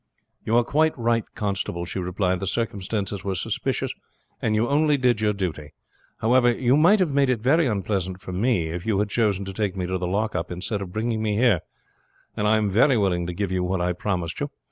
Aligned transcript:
"You 0.43 0.57
are 0.57 0.63
quite 0.63 0.97
right, 0.97 1.25
constable," 1.35 1.85
she 1.85 1.99
replied. 1.99 2.39
"The 2.39 2.47
circumstances 2.47 3.23
were 3.23 3.35
suspicious, 3.35 3.93
and 4.41 4.55
you 4.55 4.67
only 4.67 4.97
did 4.97 5.21
your 5.21 5.31
duty. 5.31 5.73
However, 6.21 6.51
you 6.51 6.75
might 6.75 6.97
have 6.97 7.13
made 7.13 7.29
it 7.29 7.39
very 7.39 7.67
unpleasant 7.67 8.19
for 8.19 8.31
me 8.33 8.69
if 8.69 8.83
you 8.83 8.97
had 8.97 9.09
chosen 9.09 9.45
to 9.45 9.53
take 9.53 9.75
me 9.77 9.85
to 9.85 9.99
the 9.99 10.07
lockup 10.07 10.51
instead 10.51 10.81
of 10.81 10.91
bringing 10.91 11.21
me 11.21 11.35
here, 11.35 11.61
and 12.35 12.47
I 12.47 12.57
am 12.57 12.67
very 12.71 12.97
willing 12.97 13.27
to 13.27 13.33
give 13.35 13.51
you 13.51 13.63
what 13.63 13.79
I 13.79 13.93
promised 13.93 14.39
you. 14.39 14.49